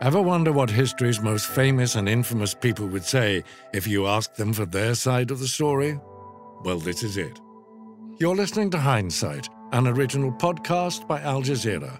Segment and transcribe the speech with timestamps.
[0.00, 3.42] Ever wonder what history's most famous and infamous people would say
[3.74, 5.98] if you asked them for their side of the story?
[6.62, 7.40] Well, this is it.
[8.20, 11.98] You're listening to Hindsight, an original podcast by Al Jazeera.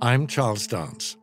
[0.00, 1.16] I'm Charles Dance.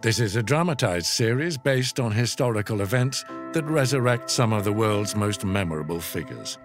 [0.00, 5.14] This is a dramatized series based on historical events that resurrect some of the world's
[5.14, 6.58] most memorable figures.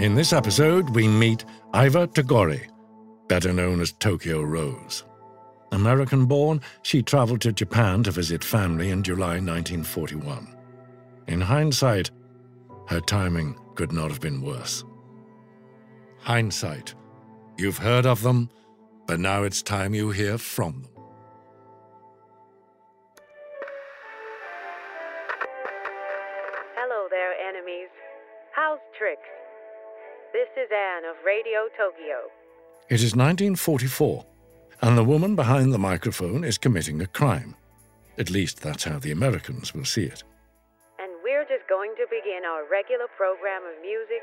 [0.00, 2.73] In this episode, we meet Iva Toguri,
[3.28, 5.04] better known as Tokyo Rose.
[5.72, 10.56] American born, she traveled to Japan to visit family in July 1941.
[11.26, 12.10] In hindsight,
[12.88, 14.84] her timing could not have been worse.
[16.20, 16.94] Hindsight.
[17.56, 18.50] You've heard of them,
[19.06, 20.90] but now it's time you hear from them.
[26.76, 27.90] Hello there, enemies.
[28.52, 29.20] How's tricks?
[30.32, 32.30] This is Anne of Radio Tokyo.
[32.90, 34.26] It is 1944,
[34.82, 37.56] and the woman behind the microphone is committing a crime.
[38.18, 40.22] At least that's how the Americans will see it.
[40.98, 44.20] And we're just going to begin our regular program of music,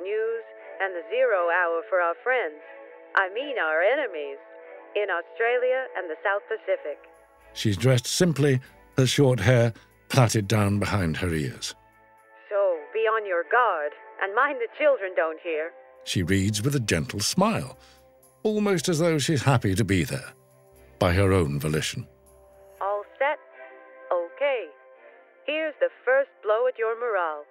[0.00, 0.42] news,
[0.80, 2.56] and the zero hour for our friends.
[3.14, 4.38] I mean, our enemies.
[4.96, 6.98] In Australia and the South Pacific.
[7.52, 8.60] She's dressed simply,
[8.96, 9.74] her short hair
[10.08, 11.74] plaited down behind her ears.
[12.48, 15.72] So be on your guard and mind the children don't hear.
[16.04, 17.78] She reads with a gentle smile,
[18.42, 20.32] almost as though she's happy to be there,
[20.98, 22.06] by her own volition.
[22.80, 23.38] All set?
[24.12, 24.66] Okay.
[25.46, 27.44] Here's the first blow at your morale.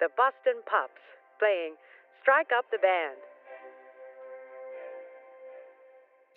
[0.00, 1.02] The Boston Pops
[1.38, 1.74] playing
[2.22, 3.18] Strike Up the Band.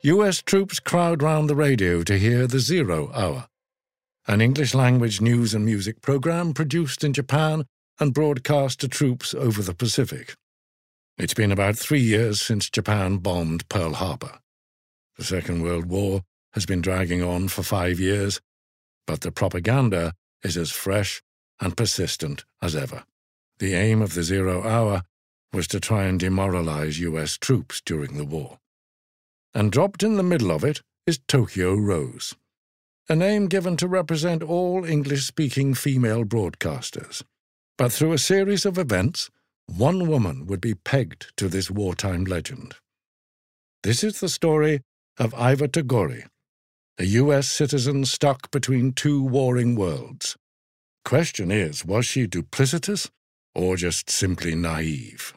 [0.04, 3.48] US troops crowd round the radio to hear the Zero Hour,
[4.28, 7.66] an English language news and music program produced in Japan
[8.00, 10.34] and broadcast to troops over the Pacific.
[11.22, 14.40] It's been about three years since Japan bombed Pearl Harbor.
[15.20, 18.42] The Second World War has been dragging on for five years,
[19.06, 21.22] but the propaganda is as fresh
[21.60, 23.04] and persistent as ever.
[23.60, 25.04] The aim of the Zero Hour
[25.54, 28.58] was to try and demoralize US troops during the war.
[29.54, 32.34] And dropped in the middle of it is Tokyo Rose,
[33.08, 37.22] a name given to represent all English speaking female broadcasters.
[37.78, 39.30] But through a series of events,
[39.68, 42.76] one woman would be pegged to this wartime legend.
[43.84, 44.82] This is the story
[45.18, 46.26] of Iva Toguri,
[46.98, 47.48] a U.S.
[47.48, 50.38] citizen stuck between two warring worlds.
[51.04, 53.10] Question is, was she duplicitous
[53.56, 55.34] or just simply naive?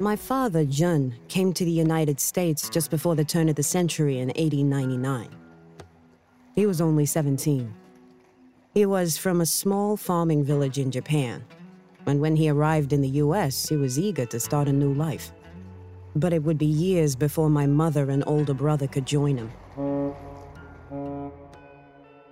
[0.00, 4.18] My father, Jun, came to the United States just before the turn of the century
[4.18, 5.28] in 1899.
[6.54, 7.72] He was only 17.
[8.74, 11.44] He was from a small farming village in Japan,
[12.06, 15.30] and when he arrived in the US, he was eager to start a new life.
[16.16, 19.52] But it would be years before my mother and older brother could join him.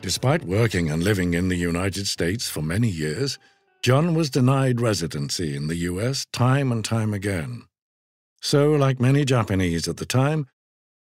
[0.00, 3.38] Despite working and living in the United States for many years,
[3.84, 7.66] John was denied residency in the US time and time again.
[8.41, 10.48] So, like many Japanese at the time,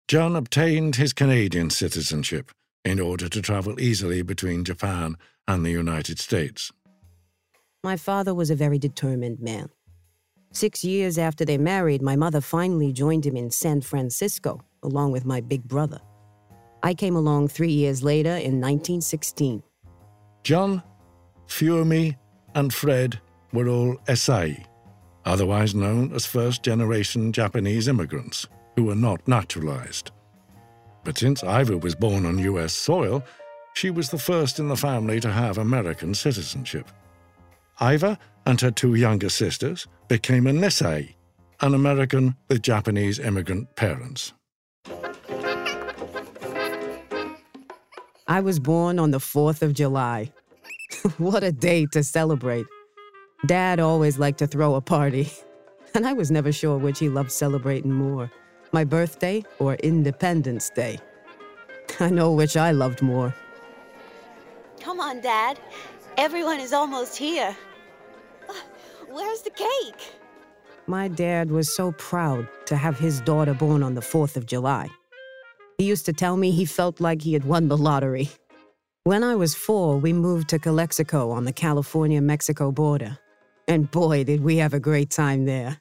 [0.08, 2.52] John obtained his Canadian citizenship
[2.86, 5.16] in order to travel easily between Japan
[5.48, 6.70] and the United States.
[7.82, 9.68] My father was a very determined man.
[10.52, 15.24] Six years after they married, my mother finally joined him in San Francisco, along with
[15.24, 16.00] my big brother.
[16.84, 19.64] I came along three years later in 1916.
[20.44, 20.80] John,
[21.48, 22.16] Fumi,
[22.54, 23.20] and Fred
[23.52, 24.64] were all Issei,
[25.24, 30.12] otherwise known as first generation Japanese immigrants who were not naturalized.
[31.06, 33.22] But since Iva was born on US soil,
[33.74, 36.90] she was the first in the family to have American citizenship.
[37.80, 41.14] Iva and her two younger sisters became a Nisei,
[41.60, 44.32] an American with Japanese immigrant parents.
[48.26, 50.32] I was born on the 4th of July.
[51.18, 52.66] what a day to celebrate.
[53.46, 55.30] Dad always liked to throw a party,
[55.94, 58.28] and I was never sure which he loved celebrating more
[58.76, 60.98] my birthday or Independence Day.
[62.00, 63.34] I know which I loved more.
[64.80, 65.58] Come on, Dad.
[66.18, 67.56] Everyone is almost here.
[69.08, 70.02] Where's the cake?
[70.86, 74.88] My dad was so proud to have his daughter born on the 4th of July.
[75.78, 78.28] He used to tell me he felt like he had won the lottery.
[79.04, 83.16] When I was four, we moved to Calexico on the California Mexico border.
[83.66, 85.80] And boy, did we have a great time there.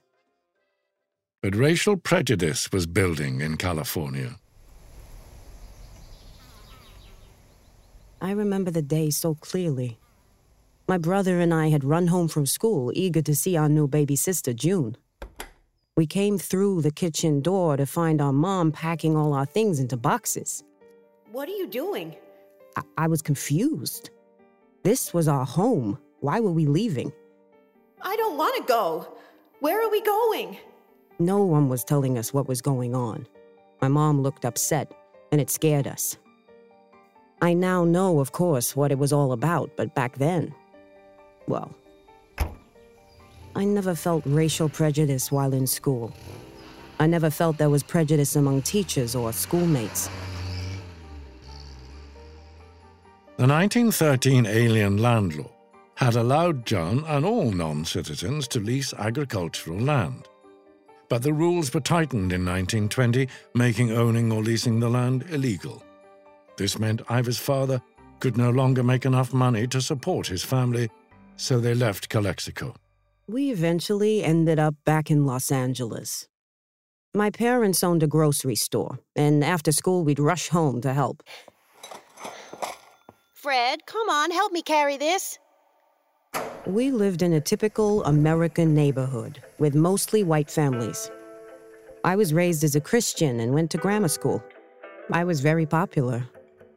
[1.45, 4.39] But racial prejudice was building in California.
[8.19, 9.99] I remember the day so clearly.
[10.87, 14.15] My brother and I had run home from school, eager to see our new baby
[14.15, 14.97] sister, June.
[15.95, 19.97] We came through the kitchen door to find our mom packing all our things into
[19.97, 20.63] boxes.
[21.31, 22.15] What are you doing?
[22.75, 24.09] I, I was confused.
[24.81, 25.99] This was our home.
[26.21, 27.13] Why were we leaving?
[28.01, 29.15] I don't want to go.
[29.59, 30.57] Where are we going?
[31.19, 33.25] No one was telling us what was going on.
[33.81, 34.91] My mom looked upset,
[35.31, 36.17] and it scared us.
[37.41, 40.53] I now know, of course, what it was all about, but back then,
[41.47, 41.73] well,
[43.55, 46.11] I never felt racial prejudice while in school.
[46.99, 50.09] I never felt there was prejudice among teachers or schoolmates.
[53.37, 55.51] The 1913 Alien Land Law
[55.95, 60.27] had allowed John and all non citizens to lease agricultural land.
[61.09, 65.83] But the rules were tightened in 1920, making owning or leasing the land illegal.
[66.57, 67.81] This meant Iva's father
[68.19, 70.89] could no longer make enough money to support his family,
[71.35, 72.73] so they left Calexico.
[73.27, 76.27] We eventually ended up back in Los Angeles.
[77.13, 81.23] My parents owned a grocery store, and after school we'd rush home to help.
[83.33, 85.37] Fred, come on, help me carry this.
[86.65, 91.11] We lived in a typical American neighborhood with mostly white families.
[92.03, 94.43] I was raised as a Christian and went to grammar school.
[95.11, 96.27] I was very popular.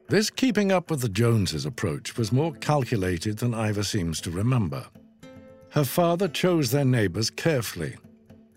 [0.09, 4.87] This keeping up with the Joneses approach was more calculated than Iva seems to remember.
[5.71, 7.97] Her father chose their neighbors carefully.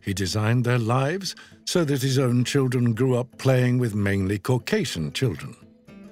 [0.02, 5.12] He designed their lives so that his own children grew up playing with mainly Caucasian
[5.12, 5.56] children.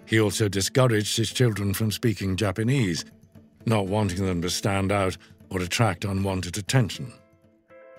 [0.05, 3.05] He also discouraged his children from speaking Japanese,
[3.69, 5.15] not wanting them to stand out
[5.49, 7.13] or attract unwanted attention.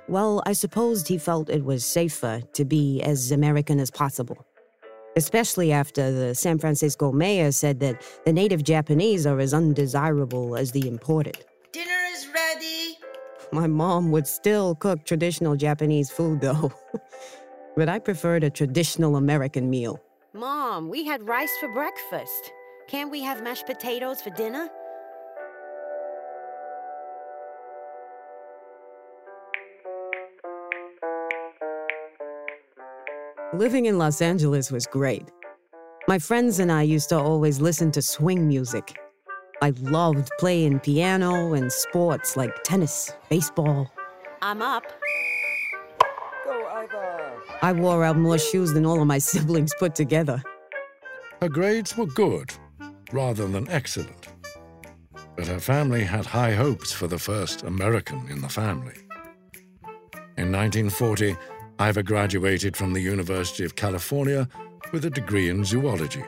[0.08, 4.44] Well, I supposed he felt it was safer to be as American as possible.
[5.16, 10.72] Especially after the San Francisco mayor said that the native Japanese are as undesirable as
[10.72, 11.44] the imported.
[11.72, 12.98] Dinner is ready.
[13.52, 16.72] My mom would still cook traditional Japanese food, though.
[17.76, 20.00] but I preferred a traditional American meal.
[20.32, 22.52] Mom, we had rice for breakfast.
[22.88, 24.68] Can't we have mashed potatoes for dinner?
[33.52, 35.24] Living in Los Angeles was great.
[36.06, 38.96] My friends and I used to always listen to swing music.
[39.60, 43.92] I loved playing piano and sports like tennis, baseball.
[44.40, 44.84] I'm up.
[46.44, 47.40] Go, Iva.
[47.60, 50.40] I wore out more shoes than all of my siblings put together.
[51.42, 52.52] Her grades were good,
[53.10, 54.28] rather than excellent.
[55.34, 58.94] But her family had high hopes for the first American in the family.
[60.36, 61.36] In 1940,
[61.80, 64.46] Iva graduated from the University of California
[64.92, 66.22] with a degree in zoology.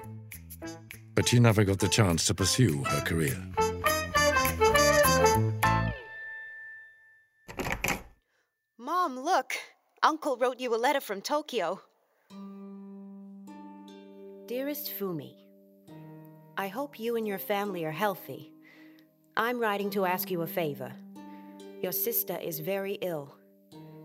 [1.14, 3.36] But she never got the chance to pursue her career.
[8.78, 9.52] Mom, look.
[10.02, 11.80] Uncle wrote you a letter from Tokyo.
[14.46, 15.34] Dearest Fumi,
[16.56, 18.52] I hope you and your family are healthy.
[19.36, 20.92] I'm writing to ask you a favor.
[21.82, 23.34] Your sister is very ill.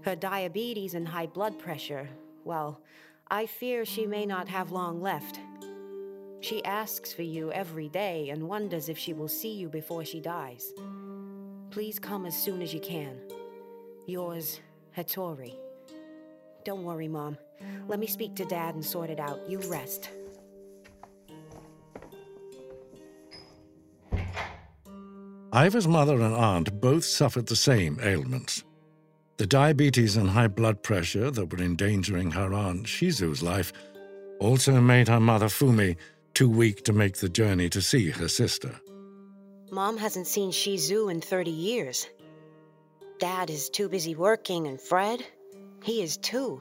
[0.01, 2.07] Her diabetes and high blood pressure,
[2.44, 2.81] well,
[3.29, 5.39] I fear she may not have long left.
[6.39, 10.21] She asks for you every day and wonders if she will see you before she
[10.21, 10.71] dies.
[11.71, 13.19] Please come as soon as you can.
[14.05, 14.61] Yours,
[14.95, 15.55] Hattori.
[16.63, 17.38] Don't worry, Mom.
[17.88, 19.39] Let me speak to Dad and sort it out.
[19.50, 20.10] You rest.
[25.53, 28.63] Iva's mother and aunt both suffered the same ailments.
[29.38, 33.72] The diabetes and high blood pressure that were endangering her aunt Shizu's life
[34.39, 35.96] also made her mother Fumi
[36.34, 38.79] too weak to make the journey to see her sister.
[39.72, 42.08] Mom hasn't seen Shizu in 30 years.
[43.20, 45.24] Dad is too busy working, and Fred,
[45.84, 46.60] he is too.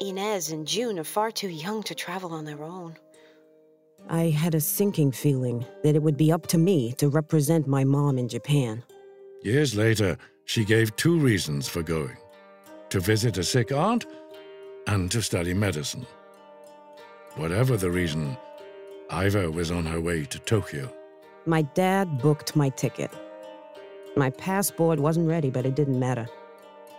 [0.00, 2.96] Inez and June are far too young to travel on their own.
[4.08, 7.84] I had a sinking feeling that it would be up to me to represent my
[7.84, 8.82] mom in Japan.
[9.42, 10.16] Years later,
[10.50, 12.16] she gave two reasons for going
[12.88, 14.06] to visit a sick aunt
[14.88, 16.04] and to study medicine.
[17.36, 18.36] Whatever the reason,
[19.12, 20.92] Iva was on her way to Tokyo.
[21.46, 23.12] My dad booked my ticket.
[24.16, 26.28] My passport wasn't ready, but it didn't matter.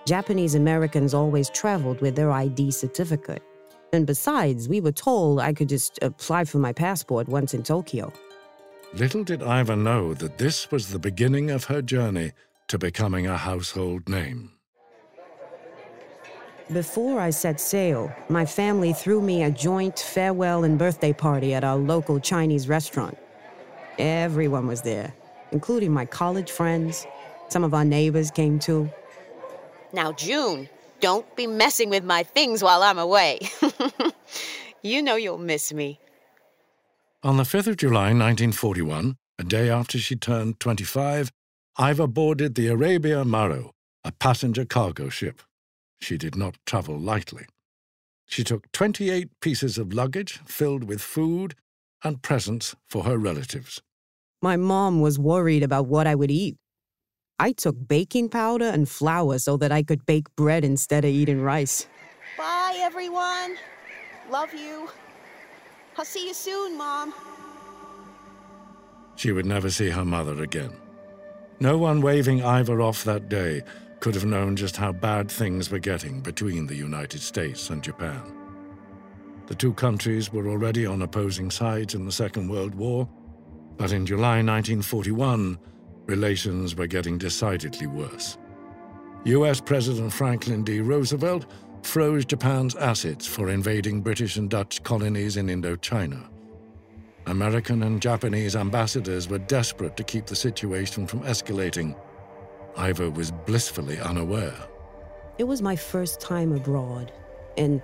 [0.05, 3.43] Japanese Americans always traveled with their ID certificate.
[3.91, 8.13] And besides, we were told I could just apply for my passport once in Tokyo.
[8.93, 12.31] Little did Iva know that this was the beginning of her journey
[12.72, 14.50] to becoming a household name.
[16.72, 21.66] Before I set sail, my family threw me a joint farewell and birthday party at
[21.66, 23.18] our local Chinese restaurant.
[24.00, 25.13] Everyone was there,
[25.51, 27.06] including my college friends.
[27.50, 28.90] Some of our neighbors came too.
[29.92, 30.70] Now, June,
[31.01, 33.40] Don't be messing with my things while I'm away.
[34.84, 36.00] you know you'll miss me.
[37.24, 41.32] On the 5th of July 1941, a day after she turned 25,
[41.80, 43.70] Iva boarded the Arabia Maru,
[44.04, 45.42] a passenger cargo ship.
[46.01, 47.46] She did not travel lightly.
[48.25, 51.56] She took 28 pieces of luggage filled with food
[52.04, 53.82] and presents for her relatives.
[54.42, 56.58] My mom was worried about what I would eat.
[57.40, 61.42] I took baking powder and flour so that I could bake bread instead of eating
[61.42, 61.88] rice.
[62.38, 63.56] Bye, everyone.
[64.30, 64.90] Love you.
[65.98, 67.13] I'll see you soon, Mom.
[69.16, 70.72] She would never see her mother again.
[71.62, 73.62] No one waving Iva off that day
[74.00, 78.34] could have known just how bad things were getting between the United States and Japan.
[79.46, 83.08] The two countries were already on opposing sides in the Second World War,
[83.77, 85.60] but in July 1941,
[86.08, 88.39] relations were getting decidedly worse.
[89.25, 90.80] US President Franklin D.
[90.80, 91.46] Roosevelt
[91.84, 96.27] froze Japan's assets for invading British and Dutch colonies in Indochina.
[97.28, 101.96] American and Japanese ambassadors were desperate to keep the situation from escalating.
[102.78, 104.56] Iva was blissfully unaware.
[105.38, 107.12] It was my first time abroad,
[107.58, 107.82] and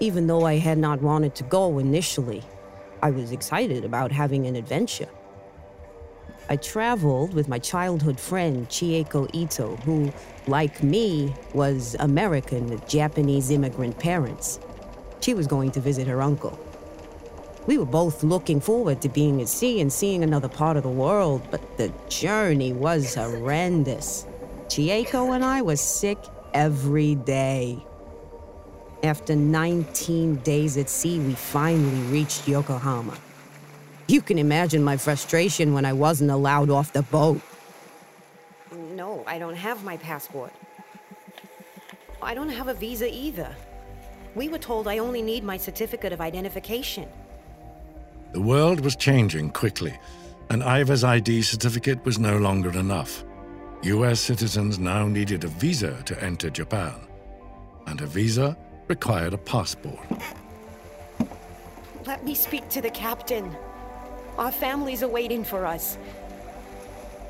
[0.00, 2.42] even though I had not wanted to go initially,
[3.02, 5.08] I was excited about having an adventure.
[6.48, 10.12] I traveled with my childhood friend Chieko Ito, who,
[10.46, 14.58] like me, was American with Japanese immigrant parents.
[15.20, 16.58] She was going to visit her uncle.
[17.66, 20.90] We were both looking forward to being at sea and seeing another part of the
[20.90, 24.26] world, but the journey was horrendous.
[24.68, 26.18] Chieko and I were sick
[26.52, 27.82] every day.
[29.02, 33.16] After 19 days at sea, we finally reached Yokohama.
[34.08, 37.40] You can imagine my frustration when I wasn't allowed off the boat.
[38.94, 40.52] No, I don't have my passport.
[42.22, 43.54] I don't have a visa either.
[44.34, 47.08] We were told I only need my certificate of identification.
[48.34, 49.96] The world was changing quickly,
[50.50, 53.22] and Iva's ID certificate was no longer enough.
[53.84, 56.94] US citizens now needed a visa to enter Japan,
[57.86, 58.56] and a visa
[58.88, 60.04] required a passport.
[62.06, 63.56] Let me speak to the captain.
[64.36, 65.94] Our families are waiting for us.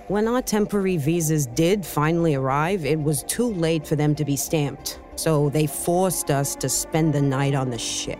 [0.09, 4.37] When our temporary visas did finally arrive, it was too late for them to be
[4.37, 8.19] stamped, so they forced us to spend the night on the ship.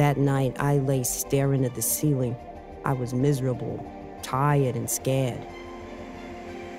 [0.00, 2.34] That night, I lay staring at the ceiling.
[2.86, 3.84] I was miserable,
[4.22, 5.46] tired, and scared.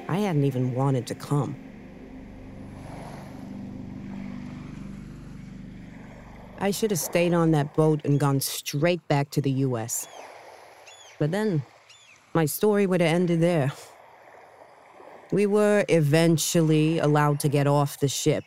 [0.08, 1.56] I hadn't even wanted to come.
[6.58, 10.08] I should have stayed on that boat and gone straight back to the US.
[11.20, 11.62] But then,
[12.34, 13.72] my story would have ended there.
[15.32, 18.46] We were eventually allowed to get off the ship,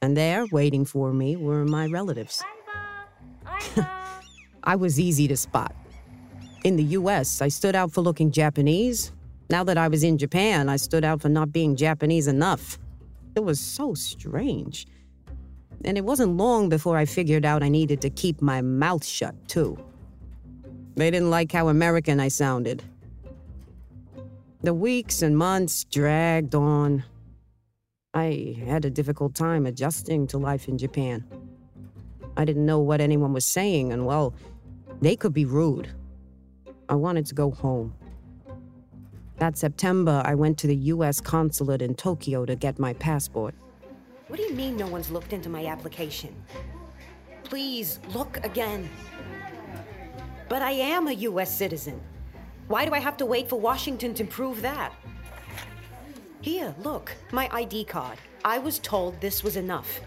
[0.00, 2.42] and there, waiting for me, were my relatives.
[4.64, 5.74] I was easy to spot.
[6.64, 9.12] In the US, I stood out for looking Japanese.
[9.50, 12.78] Now that I was in Japan, I stood out for not being Japanese enough.
[13.34, 14.86] It was so strange.
[15.84, 19.34] And it wasn't long before I figured out I needed to keep my mouth shut,
[19.48, 19.76] too.
[20.94, 22.82] They didn't like how American I sounded.
[24.62, 27.02] The weeks and months dragged on.
[28.14, 31.24] I had a difficult time adjusting to life in Japan.
[32.36, 34.34] I didn't know what anyone was saying, and well,
[35.00, 35.88] they could be rude.
[36.88, 37.94] I wanted to go home.
[39.38, 43.54] That September, I went to the US consulate in Tokyo to get my passport.
[44.28, 46.34] What do you mean no one's looked into my application?
[47.44, 48.88] Please look again.
[50.48, 52.00] But I am a US citizen.
[52.68, 54.92] Why do I have to wait for Washington to prove that?
[56.40, 58.18] Here, look, my ID card.
[58.44, 60.00] I was told this was enough.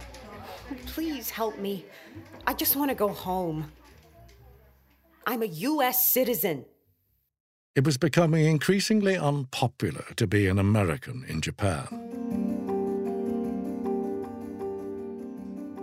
[0.88, 1.86] Please help me.
[2.48, 3.72] I just want to go home.
[5.28, 6.66] I'm a US citizen.
[7.76, 11.88] It was becoming increasingly unpopular to be an American in Japan.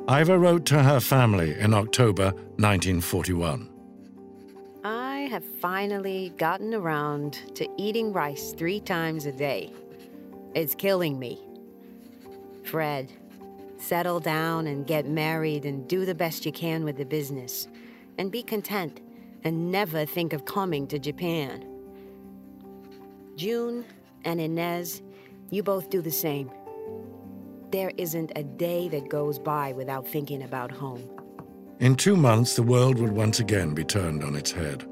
[0.08, 3.68] Iva wrote to her family in October 1941.
[4.84, 9.72] I have finally gotten around to eating rice three times a day.
[10.54, 11.40] It's killing me.
[12.64, 13.12] Fred,
[13.82, 17.68] settle down and get married and do the best you can with the business.
[18.18, 19.00] And be content
[19.44, 21.66] and never think of coming to Japan.
[23.36, 23.84] June
[24.24, 25.02] and Inez,
[25.50, 26.50] you both do the same.
[27.70, 31.08] There isn't a day that goes by without thinking about home.
[31.80, 34.86] In two months, the world would once again be turned on its head.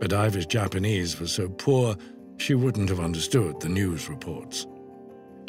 [0.00, 1.96] But Iva's Japanese was so poor,
[2.38, 4.66] she wouldn't have understood the news reports.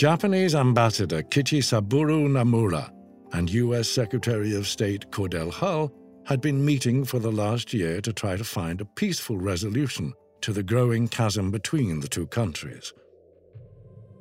[0.01, 2.89] Japanese Ambassador Kichisaburo Nomura
[3.33, 5.91] and US Secretary of State Cordell Hull
[6.25, 10.53] had been meeting for the last year to try to find a peaceful resolution to
[10.53, 12.91] the growing chasm between the two countries.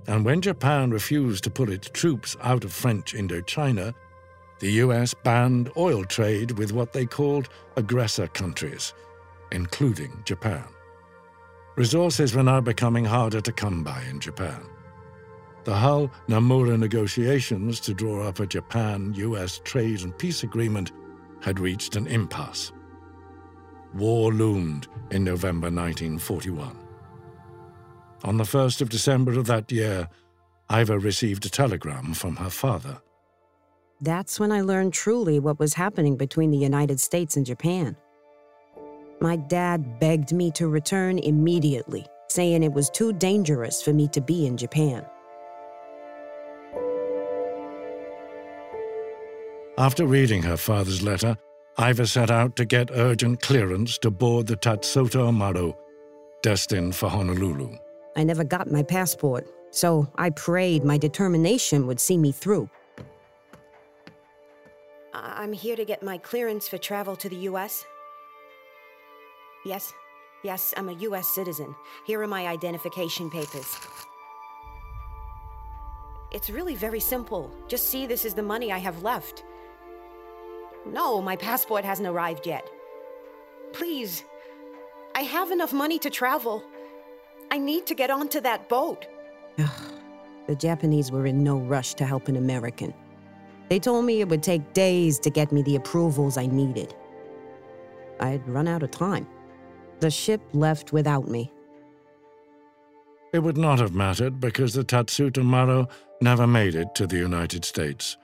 [0.07, 3.95] And when Japan refused to pull its troops out of French Indochina,
[4.59, 8.93] the US banned oil trade with what they called aggressor countries,
[9.51, 10.67] including Japan.
[11.77, 14.61] Resources were now becoming harder to come by in Japan.
[15.71, 20.91] The Hull Nomura negotiations to draw up a Japan US trade and peace agreement
[21.41, 22.73] had reached an impasse.
[23.95, 26.77] War loomed in November 1941.
[28.25, 30.09] On the 1st of December of that year,
[30.73, 33.01] Iva received a telegram from her father.
[34.01, 37.97] That's when I learned truly what was happening between the United States and Japan.
[39.21, 44.21] My dad begged me to return immediately, saying it was too dangerous for me to
[44.21, 45.07] be in Japan.
[49.81, 51.39] After reading her father's letter,
[51.79, 55.73] Iva set out to get urgent clearance to board the Tatsuta Maru,
[56.43, 57.79] destined for Honolulu.
[58.15, 62.69] I never got my passport, so I prayed my determination would see me through.
[65.15, 67.87] I- I'm here to get my clearance for travel to the US.
[69.65, 69.95] Yes,
[70.45, 71.75] yes, I'm a US citizen.
[72.07, 73.79] Here are my identification papers.
[76.33, 77.51] It's really very simple.
[77.67, 79.43] Just see this is the money I have left.
[80.87, 82.69] No, my passport hasn't arrived yet.
[83.73, 84.25] Please,
[85.15, 86.65] I have enough money to travel.
[87.51, 89.07] I need to get onto that boat.
[90.47, 92.95] The Japanese were in no rush to help an American.
[93.69, 96.95] They told me it would take days to get me the approvals I needed.
[98.19, 99.29] I'd run out of time.
[100.01, 101.53] The ship left without me.
[103.33, 105.87] It would not have mattered because the Tatsuta Maru
[106.21, 108.17] never made it to the United States.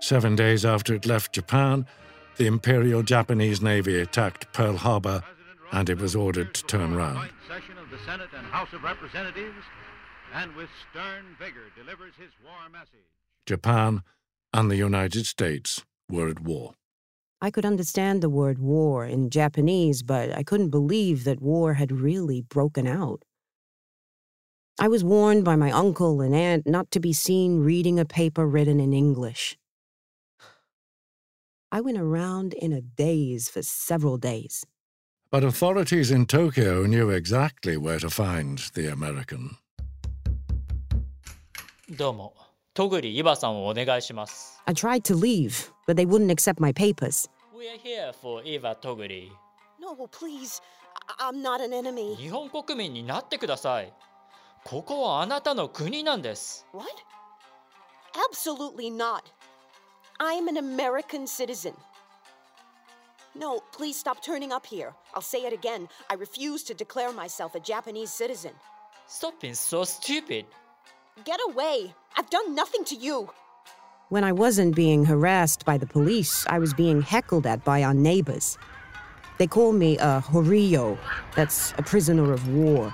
[0.00, 1.86] Seven days after it left Japan,
[2.36, 5.22] the Imperial Japanese Navy attacked Pearl Harbor
[5.72, 7.30] and it was ordered to turn round.
[7.46, 9.64] Session of the Senate and House of Representatives,
[10.34, 13.06] and with stern vigor delivers his war message.
[13.46, 14.02] Japan
[14.52, 16.74] and the United States were at war.
[17.40, 21.92] I could understand the word war in Japanese, but I couldn't believe that war had
[21.92, 23.22] really broken out.
[24.78, 28.46] I was warned by my uncle and aunt not to be seen reading a paper
[28.46, 29.56] written in English.
[31.72, 34.66] I went around in a daze for several days.
[35.30, 39.56] But authorities in Tokyo knew exactly where to find the American.
[44.66, 47.28] I tried to leave, but they wouldn't accept my papers.
[47.54, 49.30] We're here for Iva Toguri.
[49.80, 50.60] No, please.
[51.20, 52.16] I'm not an enemy.
[56.72, 57.02] What?
[58.28, 59.30] Absolutely not.
[60.22, 61.74] I'm an American citizen.
[63.34, 64.92] No, please stop turning up here.
[65.14, 65.88] I'll say it again.
[66.10, 68.52] I refuse to declare myself a Japanese citizen.
[69.06, 70.44] Stop being so stupid.
[71.24, 71.94] Get away.
[72.18, 73.30] I've done nothing to you.
[74.10, 77.94] When I wasn't being harassed by the police, I was being heckled at by our
[77.94, 78.58] neighbors.
[79.38, 80.98] They call me a horyo,
[81.34, 82.92] that's a prisoner of war.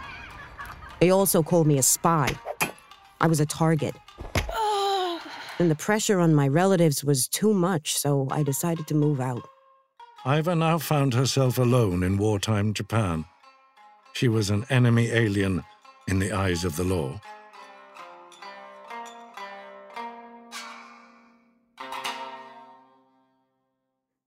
[1.01, 2.31] They also called me a spy.
[3.21, 3.97] I was a target.
[5.59, 9.49] And the pressure on my relatives was too much, so I decided to move out.
[10.27, 13.25] Iva now found herself alone in wartime Japan.
[14.13, 15.63] She was an enemy alien
[16.09, 17.21] in the eyes of the law.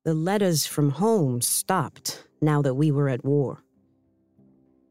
[0.06, 3.64] The letters from home stopped now that we were at war.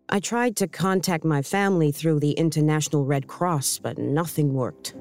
[0.08, 4.94] I tried to contact my family through the International Red Cross, but nothing worked.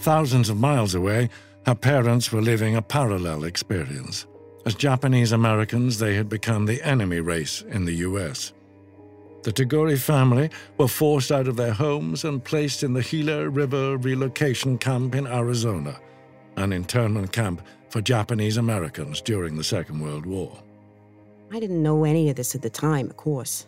[0.00, 1.28] Thousands of miles away,
[1.66, 4.26] her parents were living a parallel experience.
[4.64, 8.54] As Japanese Americans, they had become the enemy race in the US.
[9.42, 13.98] The Toguri family were forced out of their homes and placed in the Gila River
[13.98, 16.00] Relocation Camp in Arizona,
[16.56, 17.60] an internment camp
[17.90, 20.62] for Japanese Americans during the Second World War.
[21.52, 23.66] I didn't know any of this at the time, of course.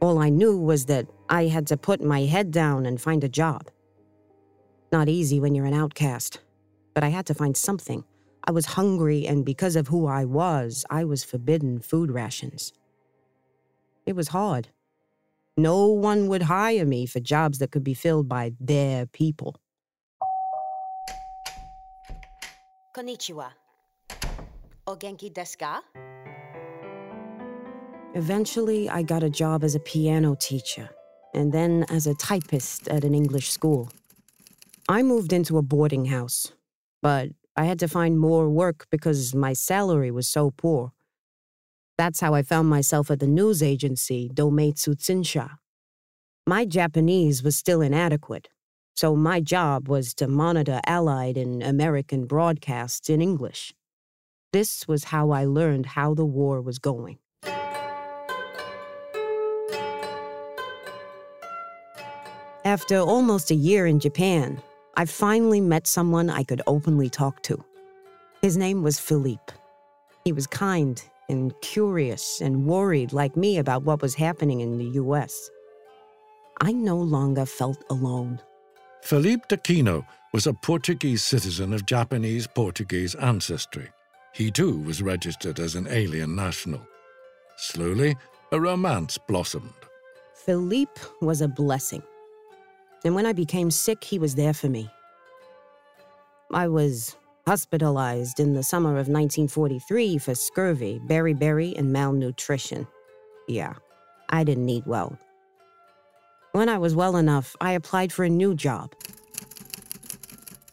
[0.00, 3.28] All I knew was that I had to put my head down and find a
[3.28, 3.68] job.
[4.92, 6.40] Not easy when you're an outcast,
[6.92, 8.04] but I had to find something.
[8.46, 12.74] I was hungry, and because of who I was, I was forbidden food rations.
[14.04, 14.68] It was hard.
[15.56, 19.56] No one would hire me for jobs that could be filled by their people.
[22.94, 23.48] Konnichiwa.
[24.86, 25.80] O genki desu ka?
[28.14, 30.90] Eventually, I got a job as a piano teacher,
[31.32, 33.88] and then as a typist at an English school.
[34.92, 36.52] I moved into a boarding house,
[37.00, 40.92] but I had to find more work because my salary was so poor.
[41.96, 45.52] That's how I found myself at the news agency Domei Tsushinsha.
[46.46, 48.50] My Japanese was still inadequate,
[48.94, 53.72] so my job was to monitor Allied and American broadcasts in English.
[54.52, 57.16] This was how I learned how the war was going.
[62.66, 64.62] After almost a year in Japan,
[64.94, 67.64] I finally met someone I could openly talk to.
[68.42, 69.54] His name was Philippe.
[70.24, 75.00] He was kind and curious and worried like me about what was happening in the
[75.00, 75.50] US.
[76.60, 78.40] I no longer felt alone.
[79.02, 83.88] Philippe d'Aquino was a Portuguese citizen of Japanese Portuguese ancestry.
[84.34, 86.86] He too was registered as an alien national.
[87.56, 88.16] Slowly,
[88.52, 89.72] a romance blossomed.
[90.34, 92.02] Philippe was a blessing.
[93.04, 94.88] And when I became sick, he was there for me.
[96.52, 102.86] I was hospitalized in the summer of 1943 for scurvy, beriberi, and malnutrition.
[103.48, 103.74] Yeah,
[104.28, 105.18] I didn't eat well.
[106.52, 108.94] When I was well enough, I applied for a new job.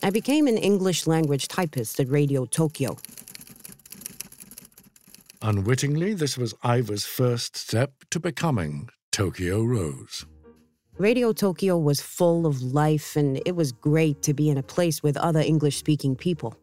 [0.03, 2.97] I became an English language typist at Radio Tokyo.
[5.41, 10.25] Unwittingly, this was Iva's first step to becoming Tokyo Rose.
[10.99, 15.01] Radio Tokyo was full of life, and it was great to be in a place
[15.01, 16.53] with other English speaking people.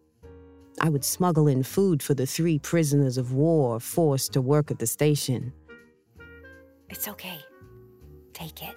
[0.79, 4.79] I would smuggle in food for the three prisoners of war forced to work at
[4.79, 5.55] the station.
[6.91, 7.39] It's okay.
[8.35, 8.77] Take it.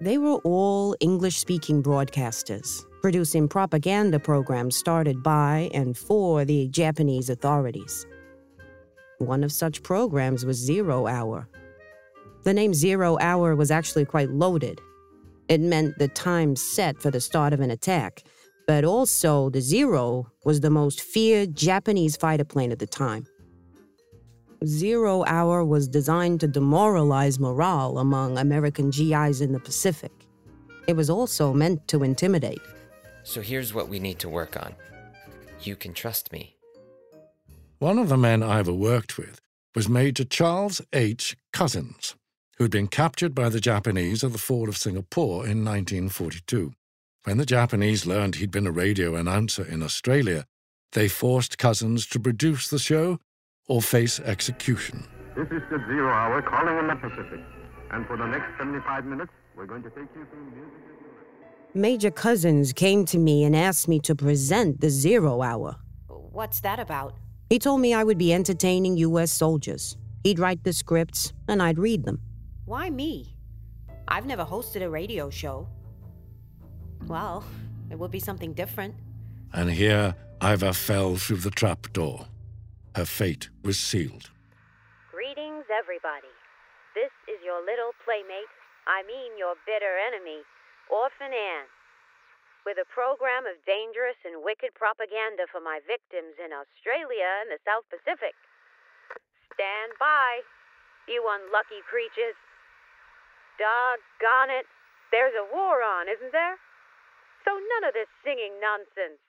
[0.00, 7.28] They were all English speaking broadcasters, producing propaganda programs started by and for the Japanese
[7.28, 8.06] authorities.
[9.18, 11.46] One of such programs was Zero Hour.
[12.44, 14.80] The name Zero Hour was actually quite loaded.
[15.48, 18.22] It meant the time set for the start of an attack,
[18.66, 23.26] but also the Zero was the most feared Japanese fighter plane at the time.
[24.66, 30.12] Zero Hour was designed to demoralize morale among American GIs in the Pacific.
[30.86, 32.60] It was also meant to intimidate.
[33.22, 34.74] So here's what we need to work on.
[35.62, 36.56] You can trust me.
[37.78, 39.40] One of the men Iva worked with
[39.74, 41.36] was Major Charles H.
[41.52, 42.14] Cousens,
[42.56, 46.72] who'd been captured by the Japanese at the fall of Singapore in 1942.
[47.24, 50.44] When the Japanese learned he'd been a radio announcer in Australia,
[50.92, 53.18] they forced Cousens to produce the show
[53.66, 55.08] or face execution.
[55.36, 57.40] This is the Zero Hour calling in the Pacific.
[57.90, 60.72] And for the next 75 minutes, we're going to take you through music.
[61.74, 65.76] Major Cousens came to me and asked me to present the Zero Hour.
[66.08, 67.14] What's that about?
[67.50, 69.32] He told me I would be entertaining U.S.
[69.32, 69.96] soldiers.
[70.22, 72.20] He'd write the scripts, and I'd read them.
[72.64, 73.36] Why me?
[74.08, 75.68] I've never hosted a radio show.
[77.06, 77.44] Well,
[77.90, 78.94] it would be something different.
[79.52, 82.26] And here Iva fell through the trapdoor.
[82.96, 84.30] Her fate was sealed.
[85.12, 86.32] Greetings, everybody.
[86.94, 88.48] This is your little playmate,
[88.86, 90.46] I mean your bitter enemy,
[90.88, 91.68] Orphan Anne,
[92.64, 97.60] with a program of dangerous and wicked propaganda for my victims in Australia and the
[97.66, 98.32] South Pacific.
[99.52, 100.46] Stand by,
[101.10, 102.38] you unlucky creatures.
[103.58, 104.66] Doggone it.
[105.10, 106.56] There's a war on, isn't there?
[107.44, 109.20] So none of this singing nonsense.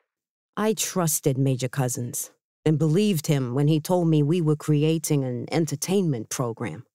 [0.57, 2.31] I trusted Major Cousens
[2.65, 6.85] and believed him when he told me we were creating an entertainment program.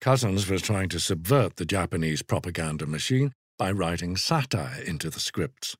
[0.00, 5.76] Cousens was trying to subvert the Japanese propaganda machine by writing satire into the scripts,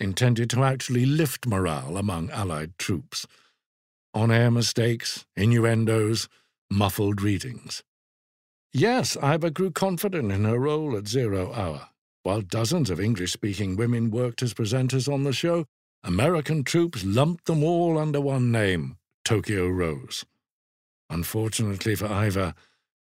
[0.00, 3.26] intended to actually lift morale among Allied troops.
[4.14, 6.28] On air mistakes, innuendos,
[6.70, 7.84] muffled readings.
[8.74, 11.88] Yes, Iva grew confident in her role at Zero Hour.
[12.22, 15.66] While dozens of English speaking women worked as presenters on the show,
[16.02, 20.24] American troops lumped them all under one name Tokyo Rose.
[21.10, 22.54] Unfortunately for Iva,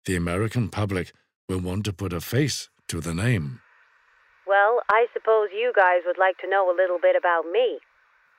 [0.05, 1.11] the American public
[1.47, 3.61] will want to put a face to the name.
[4.47, 7.77] Well, I suppose you guys would like to know a little bit about me.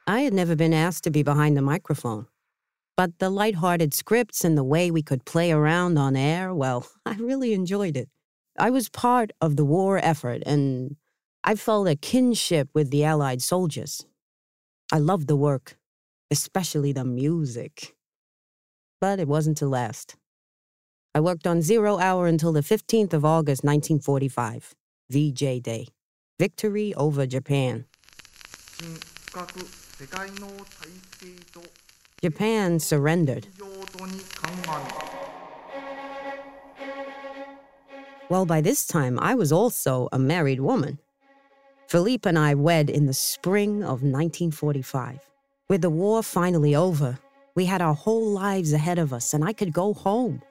[0.08, 2.26] I had never been asked to be behind the microphone.
[3.00, 7.14] But the light-hearted scripts and the way we could play around on air, well, I
[7.14, 8.10] really enjoyed it.
[8.58, 10.96] I was part of the war effort, and
[11.42, 14.04] I felt a kinship with the Allied soldiers.
[14.92, 15.78] I loved the work,
[16.30, 17.96] especially the music.
[19.00, 20.16] But it wasn't to last.
[21.14, 24.74] I worked on Zero Hour until the 15th of August, 1945,
[25.08, 25.88] VJ Day.
[26.38, 27.86] Victory over Japan.
[32.22, 33.46] Japan surrendered.
[38.28, 40.98] Well, by this time, I was also a married woman.
[41.88, 45.18] Philippe and I wed in the spring of 1945.
[45.68, 47.18] With the war finally over,
[47.54, 50.42] we had our whole lives ahead of us, and I could go home.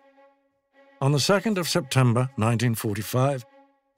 [1.02, 3.46] On the 2nd of September 1945,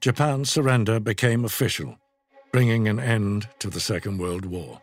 [0.02, 1.98] Japan's surrender became official,
[2.52, 4.82] bringing an end to the Second World War.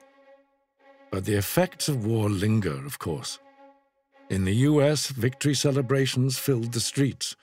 [1.10, 3.38] But the effects of war linger, of course.
[4.30, 7.34] In the US, victory celebrations filled the streets,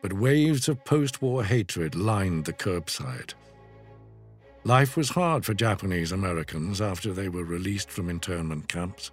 [0.00, 3.34] but waves of post war hatred lined the curbside.
[4.64, 9.10] Life was hard for Japanese Americans after they were released from internment camps.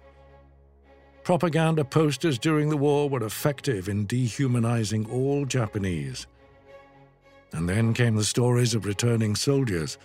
[1.24, 6.26] Propaganda posters during the war were effective in dehumanizing all Japanese.
[7.52, 9.98] And then came the stories of returning soldiers.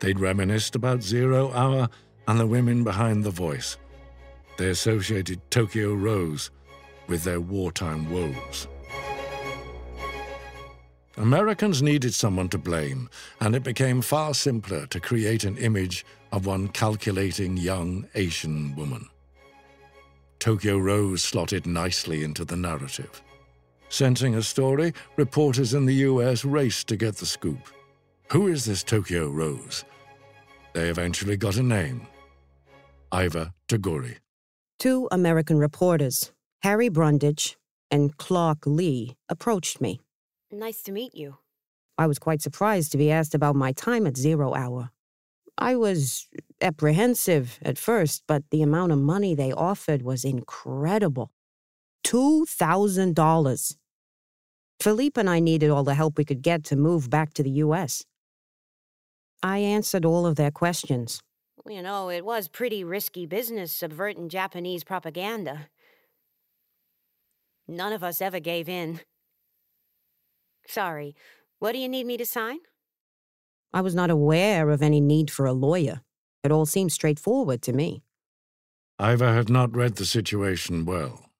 [0.00, 1.88] They'd reminisced about Zero Hour
[2.28, 3.76] and the women behind the voice.
[4.56, 6.50] They associated Tokyo Rose
[7.08, 8.66] with their wartime woes.
[11.18, 13.08] Americans needed someone to blame,
[13.40, 19.08] and it became far simpler to create an image of one calculating young Asian woman.
[20.38, 23.22] Tokyo Rose slotted nicely into the narrative.
[23.88, 27.68] Sensing a story, reporters in the US raced to get the scoop.
[28.32, 29.84] Who is this Tokyo Rose?
[30.74, 32.06] They eventually got a name
[33.12, 34.16] Iva Toguri.
[34.78, 37.56] Two American reporters, Harry Brundage
[37.90, 40.00] and Clark Lee, approached me.
[40.50, 41.38] Nice to meet you.
[41.98, 44.90] I was quite surprised to be asked about my time at Zero Hour.
[45.58, 46.28] I was
[46.60, 51.30] apprehensive at first, but the amount of money they offered was incredible.
[52.04, 53.76] $2,000.
[54.78, 57.50] Philippe and I needed all the help we could get to move back to the
[57.50, 58.04] U.S.
[59.42, 61.22] I answered all of their questions.
[61.68, 65.68] You know, it was pretty risky business subverting Japanese propaganda.
[67.66, 69.00] None of us ever gave in.
[70.68, 71.16] Sorry,
[71.58, 72.58] what do you need me to sign?
[73.72, 76.02] I was not aware of any need for a lawyer.
[76.44, 78.02] It all seemed straightforward to me.
[79.00, 81.30] Iva had not read the situation well.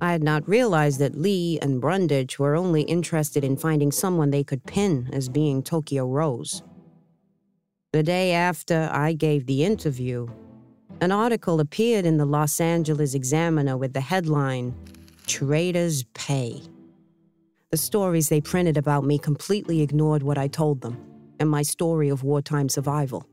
[0.00, 4.44] I had not realized that Lee and Brundage were only interested in finding someone they
[4.44, 6.62] could pin as being Tokyo Rose.
[7.92, 10.28] The day after I gave the interview,
[11.00, 14.76] an article appeared in the Los Angeles Examiner with the headline
[15.26, 16.62] Traitors Pay.
[17.72, 21.04] The stories they printed about me completely ignored what I told them
[21.40, 23.26] and my story of wartime survival.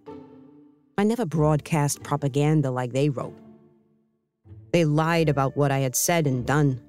[0.98, 3.38] I never broadcast propaganda like they wrote.
[4.74, 6.82] They lied about what I had said and done,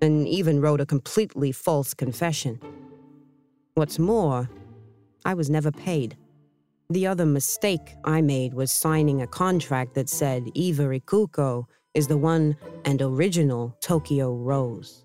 [0.00, 2.58] and even wrote a completely false confession.
[3.74, 4.48] What's more,
[5.26, 6.16] I was never paid.
[6.92, 12.18] The other mistake I made was signing a contract that said Iva Ikuko is the
[12.18, 15.02] one and original Tokyo Rose.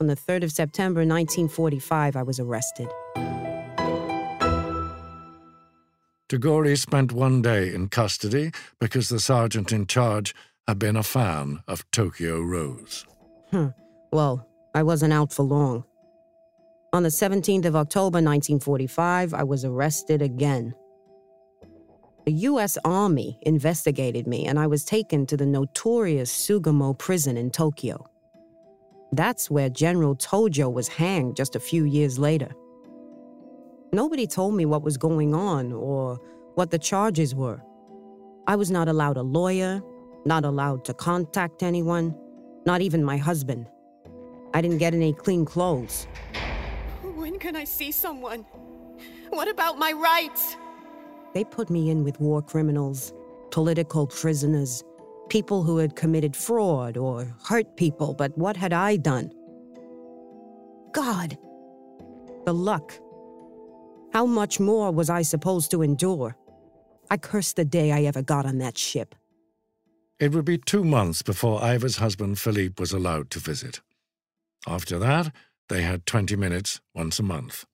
[0.00, 2.88] On the 3rd of September 1945, I was arrested.
[6.30, 10.34] Toguri spent one day in custody because the sergeant in charge
[10.66, 13.04] had been a fan of Tokyo Rose.
[13.50, 13.68] Hmm.
[14.10, 15.84] Well, I wasn't out for long.
[16.92, 20.74] On the 17th of October 1945, I was arrested again.
[22.26, 22.76] The U.S.
[22.84, 28.10] Army investigated me, and I was taken to the notorious Sugamo prison in Tokyo.
[29.12, 32.50] That's where General Tojo was hanged just a few years later.
[33.92, 36.18] Nobody told me what was going on or
[36.56, 37.62] what the charges were.
[38.48, 39.80] I was not allowed a lawyer,
[40.24, 42.16] not allowed to contact anyone,
[42.66, 43.68] not even my husband.
[44.54, 46.08] I didn't get any clean clothes.
[47.40, 48.44] When can I see someone?
[49.30, 50.56] What about my rights?
[51.32, 53.14] They put me in with war criminals,
[53.50, 54.84] political prisoners,
[55.30, 59.32] people who had committed fraud or hurt people, but what had I done?
[60.92, 61.38] God,
[62.44, 62.92] the luck.
[64.12, 66.36] How much more was I supposed to endure?
[67.10, 69.14] I cursed the day I ever got on that ship.
[70.18, 73.80] It would be two months before Iva's husband Philippe was allowed to visit.
[74.66, 75.32] After that,
[75.70, 77.64] they had 20 minutes once a month.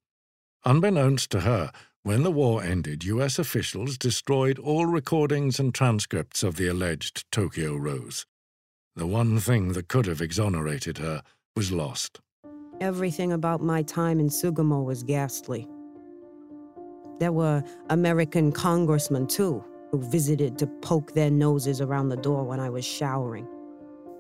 [0.65, 6.55] Unbeknownst to her, when the war ended, US officials destroyed all recordings and transcripts of
[6.57, 8.27] the alleged Tokyo Rose.
[8.95, 11.23] The one thing that could have exonerated her
[11.57, 12.21] was lost.
[12.81, 15.67] Everything about my time in Sugamo was ghastly.
[17.19, 22.61] There were American congressmen, too, who visited to poke their noses around the door when
[22.61, 23.49] I was showering.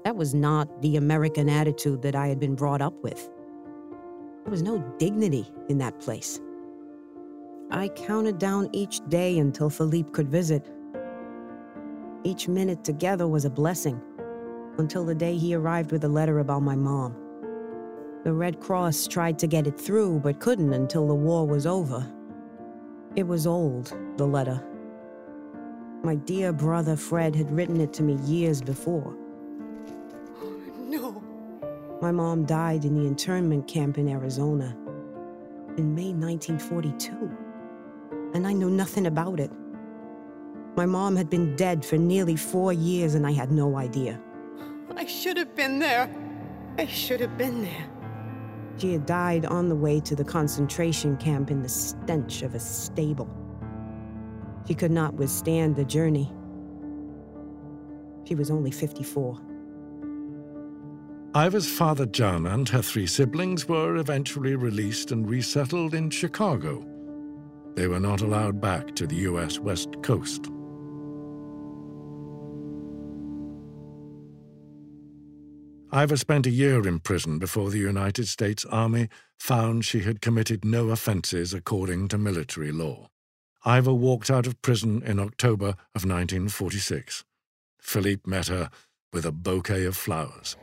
[0.04, 3.28] That was not the American attitude that I had been brought up with.
[4.46, 6.40] There was no dignity in that place.
[7.72, 10.70] I counted down each day until Philippe could visit.
[12.22, 14.00] Each minute together was a blessing,
[14.78, 17.16] until the day he arrived with a letter about my mom.
[18.22, 22.06] The Red Cross tried to get it through, but couldn't until the war was over.
[23.16, 24.64] It was old, the letter.
[26.04, 29.16] My dear brother Fred had written it to me years before.
[32.06, 34.76] My mom died in the internment camp in Arizona
[35.76, 37.28] in May 1942,
[38.32, 39.50] and I know nothing about it.
[40.76, 44.20] My mom had been dead for nearly four years, and I had no idea.
[44.94, 46.08] I should have been there.
[46.78, 47.90] I should have been there.
[48.78, 52.60] She had died on the way to the concentration camp in the stench of a
[52.60, 53.28] stable.
[54.68, 56.32] She could not withstand the journey.
[58.22, 59.40] She was only 54.
[61.36, 66.82] Iva's father, John, and her three siblings were eventually released and resettled in Chicago.
[67.74, 69.58] They were not allowed back to the U.S.
[69.58, 70.46] West Coast.
[75.92, 80.64] Iva spent a year in prison before the United States Army found she had committed
[80.64, 83.10] no offenses according to military law.
[83.66, 87.24] Iva walked out of prison in October of 1946.
[87.78, 88.70] Philippe met her
[89.12, 90.56] with a bouquet of flowers.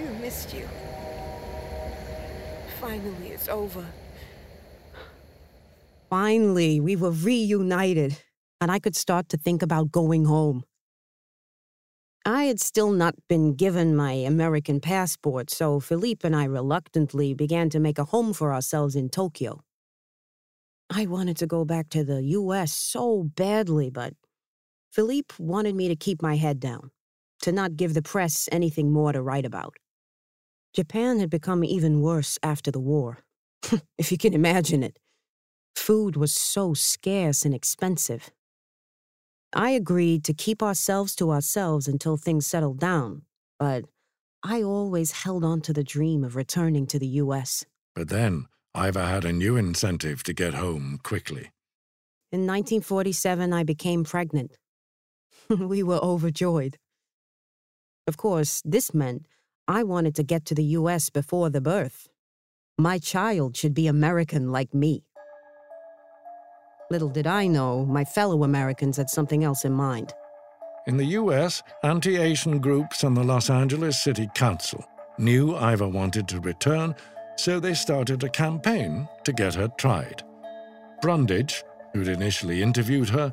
[0.00, 0.66] I have missed you.
[2.80, 3.84] Finally, it's over.
[6.08, 8.16] Finally, we were reunited,
[8.62, 10.64] and I could start to think about going home.
[12.24, 17.68] I had still not been given my American passport, so Philippe and I reluctantly began
[17.68, 19.60] to make a home for ourselves in Tokyo.
[20.88, 24.14] I wanted to go back to the US so badly, but
[24.92, 26.90] Philippe wanted me to keep my head down,
[27.42, 29.76] to not give the press anything more to write about.
[30.74, 33.18] Japan had become even worse after the war,
[33.98, 34.98] if you can imagine it.
[35.74, 38.30] Food was so scarce and expensive.
[39.52, 43.22] I agreed to keep ourselves to ourselves until things settled down,
[43.58, 43.84] but
[44.44, 47.64] I always held on to the dream of returning to the U.S.
[47.94, 51.50] But then, Iva had a new incentive to get home quickly.
[52.30, 54.56] In 1947, I became pregnant.
[55.48, 56.78] we were overjoyed.
[58.06, 59.26] Of course, this meant
[59.70, 61.10] I wanted to get to the U.S.
[61.10, 62.08] before the birth.
[62.76, 65.04] My child should be American like me.
[66.90, 70.12] Little did I know, my fellow Americans had something else in mind.
[70.88, 74.84] In the U.S., anti Asian groups and the Los Angeles City Council
[75.18, 76.96] knew Iva wanted to return,
[77.36, 80.24] so they started a campaign to get her tried.
[81.00, 83.32] Brundage, who'd initially interviewed her,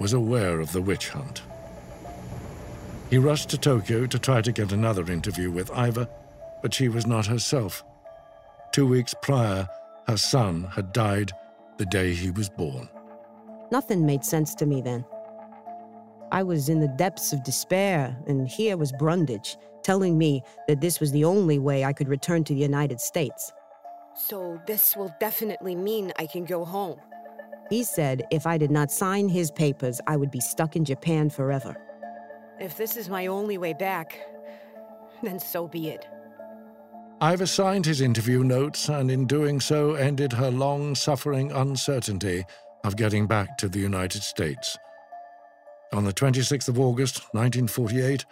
[0.00, 1.42] was aware of the witch hunt.
[3.10, 6.08] He rushed to Tokyo to try to get another interview with Iva,
[6.60, 7.84] but she was not herself.
[8.72, 9.68] Two weeks prior,
[10.08, 11.32] her son had died
[11.78, 12.88] the day he was born.
[13.70, 15.04] Nothing made sense to me then.
[16.32, 20.98] I was in the depths of despair, and here was Brundage telling me that this
[20.98, 23.52] was the only way I could return to the United States.
[24.16, 26.98] So this will definitely mean I can go home.
[27.70, 31.30] He said if I did not sign his papers, I would be stuck in Japan
[31.30, 31.76] forever.
[32.58, 34.18] If this is my only way back,
[35.22, 36.06] then so be it.
[37.22, 42.44] Iva signed his interview notes and, in doing so, ended her long suffering uncertainty
[42.84, 44.76] of getting back to the United States.
[45.92, 48.24] On the 26th of August, 1948,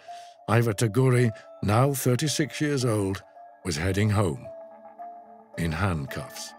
[0.49, 1.31] Iva Toguri,
[1.63, 3.23] now 36 years old,
[3.63, 4.47] was heading home
[5.57, 6.53] in handcuffs.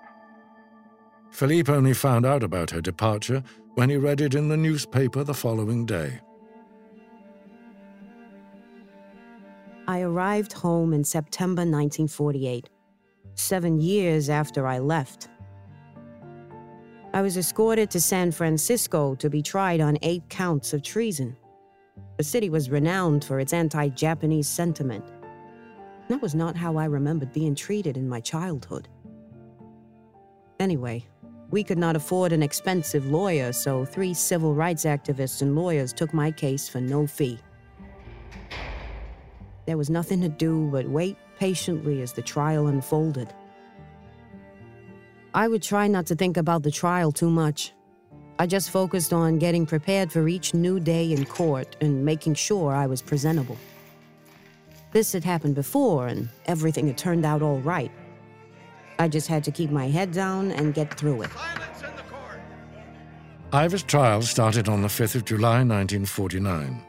[1.30, 3.42] Philippe only found out about her departure
[3.74, 6.20] when he read it in the newspaper the following day.
[9.88, 12.68] I arrived home in September 1948,
[13.34, 15.28] seven years after I left.
[17.14, 21.36] I was escorted to San Francisco to be tried on eight counts of treason.
[22.16, 25.04] The city was renowned for its anti Japanese sentiment.
[26.08, 28.88] That was not how I remembered being treated in my childhood.
[30.58, 31.06] Anyway,
[31.50, 36.12] we could not afford an expensive lawyer, so three civil rights activists and lawyers took
[36.12, 37.38] my case for no fee.
[39.66, 43.32] There was nothing to do but wait patiently as the trial unfolded.
[45.34, 47.72] I would try not to think about the trial too much.
[48.38, 52.72] I just focused on getting prepared for each new day in court and making sure
[52.72, 53.58] I was presentable.
[54.92, 57.90] This had happened before, and everything had turned out all right.
[58.98, 61.30] I just had to keep my head down and get through it.
[63.52, 66.82] Iva's trial started on the 5th of July 1949.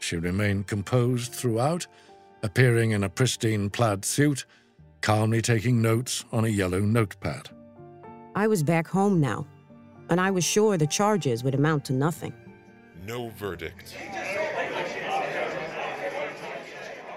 [0.00, 1.86] She remained composed throughout,
[2.42, 4.44] appearing in a pristine plaid suit,
[5.00, 7.48] calmly taking notes on a yellow notepad.
[8.34, 9.46] I was back home now,
[10.08, 12.32] and I was sure the charges would amount to nothing.
[13.06, 13.96] No verdict.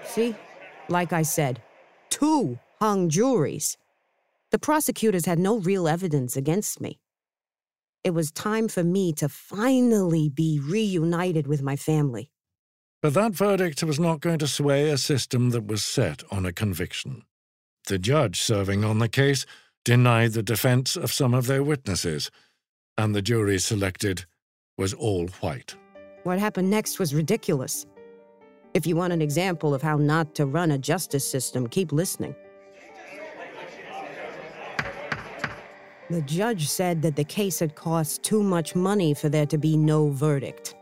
[0.04, 0.36] See?
[0.90, 1.62] Like I said,
[2.10, 3.78] two hung juries.
[4.52, 7.00] The prosecutors had no real evidence against me.
[8.04, 12.30] It was time for me to finally be reunited with my family.
[13.06, 16.52] But that verdict was not going to sway a system that was set on a
[16.52, 17.22] conviction.
[17.86, 19.46] The judge serving on the case
[19.84, 22.32] denied the defense of some of their witnesses,
[22.98, 24.26] and the jury selected
[24.76, 25.76] was all white.
[26.24, 27.86] What happened next was ridiculous.
[28.74, 32.34] If you want an example of how not to run a justice system, keep listening.
[36.10, 39.78] The judge said that the case had cost too much money for there to be
[39.78, 40.74] no verdict.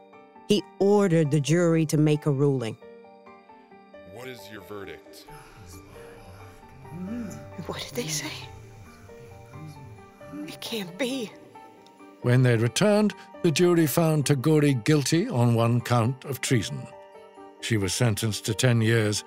[0.47, 2.77] He ordered the jury to make a ruling.
[4.13, 5.25] What is your verdict?
[7.65, 8.31] What did they say?
[10.47, 11.31] It can't be.
[12.21, 16.87] When they returned, the jury found Toguri guilty on one count of treason.
[17.61, 19.23] She was sentenced to 10 years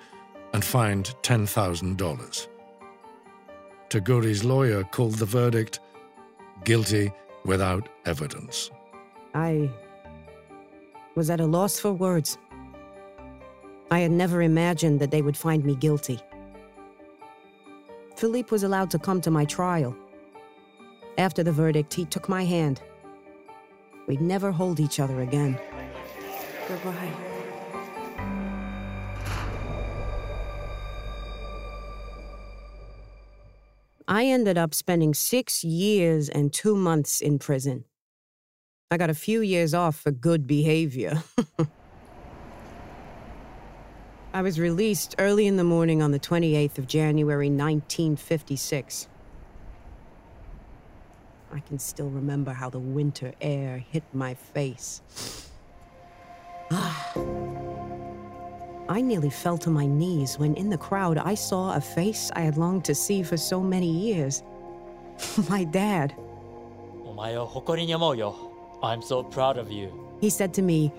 [0.53, 2.47] and fined $10,000.
[3.89, 5.79] Toguri's lawyer called the verdict
[6.63, 7.11] guilty
[7.45, 8.71] without evidence.
[9.33, 9.69] I
[11.17, 12.37] was at a loss for words.
[13.89, 16.19] I had never imagined that they would find me guilty.
[18.15, 19.97] Philippe was allowed to come to my trial.
[21.17, 22.83] After the verdict, he took my hand.
[24.05, 25.59] We'd never hold each other again.
[26.67, 27.11] Goodbye.
[34.07, 37.85] I ended up spending six years and two months in prison.
[38.92, 41.22] I got a few years off for good behavior.
[44.34, 49.08] I was released early in the morning on the 28th of January 1956.
[51.52, 55.00] I can still remember how the winter air hit my face.
[58.88, 62.40] I nearly fell to my knees when in the crowd I saw a face I
[62.40, 64.42] had longed to see for so many years.
[65.48, 66.14] my dad.
[67.04, 68.45] お前を誇りに思うよ。
[68.83, 69.91] I'm so proud of you.
[70.21, 70.91] He said to me,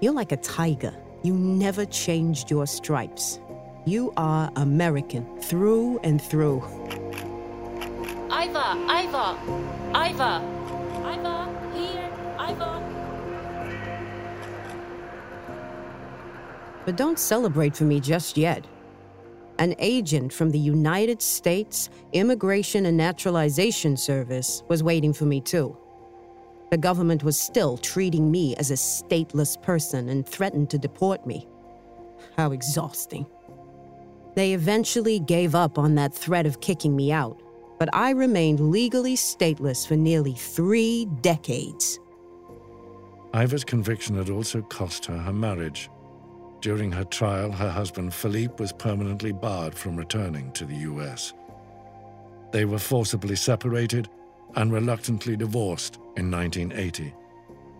[0.00, 0.94] You're like a tiger.
[1.22, 3.40] You never changed your stripes.
[3.84, 6.58] You are American through and through.
[8.30, 9.38] Iva, Iva,
[9.94, 10.42] Iva,
[11.02, 12.82] Iva, here, Iva.
[16.84, 18.66] But don't celebrate for me just yet.
[19.58, 25.76] An agent from the United States Immigration and Naturalization Service was waiting for me too.
[26.70, 31.46] The government was still treating me as a stateless person and threatened to deport me.
[32.36, 33.26] How exhausting.
[34.34, 37.40] They eventually gave up on that threat of kicking me out,
[37.78, 41.98] but I remained legally stateless for nearly three decades.
[43.34, 45.90] Iva's conviction had also cost her her marriage.
[46.60, 51.32] During her trial, her husband Philippe was permanently barred from returning to the US.
[52.52, 54.08] They were forcibly separated
[54.56, 57.14] and reluctantly divorced in 1980.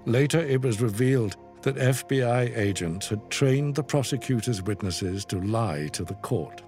[0.07, 6.05] Later, it was revealed that FBI agents had trained the prosecutor's witnesses to lie to
[6.05, 6.63] the court.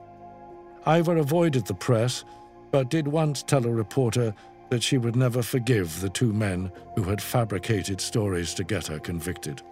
[0.87, 2.25] Iva avoided the press,
[2.71, 4.35] but did once tell a reporter
[4.71, 8.99] that she would never forgive the two men who had fabricated stories to get her
[8.99, 9.62] convicted.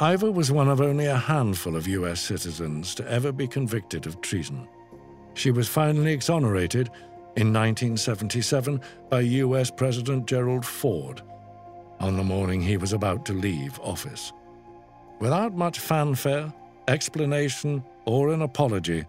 [0.00, 4.20] Iva was one of only a handful of US citizens to ever be convicted of
[4.20, 4.68] treason.
[5.34, 6.90] She was finally exonerated
[7.36, 8.80] in 1977
[9.10, 11.22] by US President Gerald Ford
[12.00, 14.32] on the morning he was about to leave office.
[15.18, 16.52] Without much fanfare,
[16.88, 19.04] explanation, or an apology,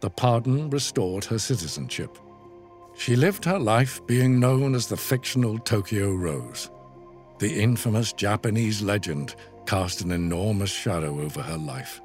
[0.00, 2.18] the pardon restored her citizenship.
[2.96, 6.70] She lived her life being known as the fictional Tokyo Rose.
[7.38, 9.34] The infamous Japanese legend
[9.66, 12.00] cast an enormous shadow over her life.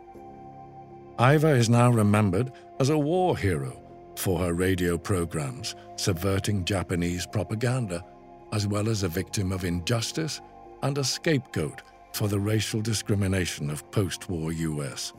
[1.19, 3.78] Iva is now remembered as a war hero
[4.19, 8.03] for her radio programs subverting Japanese propaganda,
[8.51, 10.41] as well as a victim of injustice
[10.83, 11.81] and a scapegoat
[12.13, 15.13] for the racial discrimination of post war US.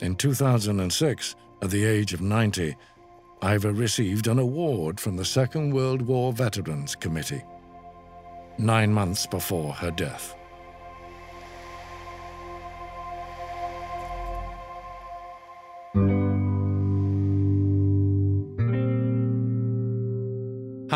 [0.00, 2.76] In 2006, at the age of 90,
[3.42, 7.44] Iva received an award from the Second World War Veterans Committee,
[8.58, 10.34] nine months before her death.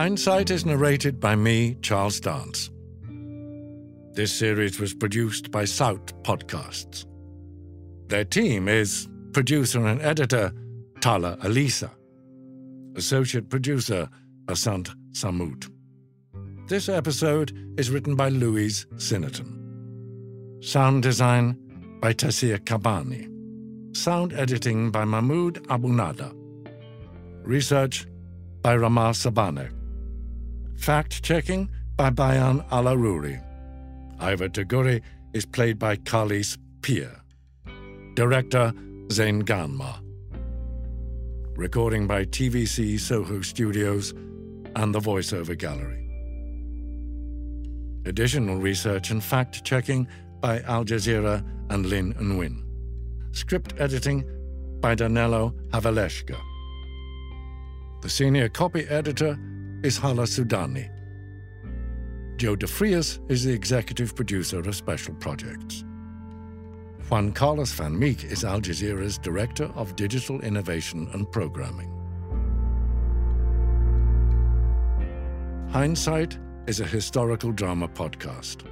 [0.00, 2.70] Hindsight is narrated by me, Charles Dance.
[4.14, 7.04] This series was produced by Sout Podcasts.
[8.06, 10.54] Their team is producer and editor
[11.02, 11.90] Tala Alisa,
[12.96, 14.08] associate producer
[14.46, 15.70] Asant Samut.
[16.66, 20.64] This episode is written by Louise Sinnerton.
[20.64, 21.58] Sound design
[22.00, 23.28] by Tessia Kabani.
[23.94, 26.32] Sound editing by Mahmoud Abunada.
[27.44, 28.06] Research
[28.62, 29.76] by Ramar Sabanek.
[30.80, 33.38] Fact checking by Bayan Alaruri.
[34.18, 35.02] Iva Toguri
[35.34, 37.20] is played by Kalis Pir.
[38.14, 38.72] Director
[39.12, 40.00] Zain Ganma.
[41.54, 44.14] Recording by TVC Soho Studios
[44.74, 46.08] and the Voiceover Gallery.
[48.06, 50.08] Additional research and fact checking
[50.40, 52.64] by Al Jazeera and Lin Nguyen.
[53.32, 54.24] Script editing
[54.80, 56.40] by Danilo Havaleshka.
[58.00, 59.38] The senior copy editor
[59.82, 60.90] is Hala Sudani.
[62.36, 65.84] Joe DeFrias is the executive producer of special projects.
[67.08, 71.90] Juan Carlos Van Meek is Al Jazeera's Director of Digital Innovation and Programming.
[75.70, 78.66] Hindsight is a historical drama podcast.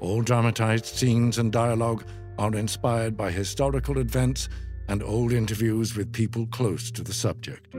[0.00, 2.04] All dramatized scenes and dialogue
[2.38, 4.48] are inspired by historical events
[4.88, 7.72] and old interviews with people close to the subject.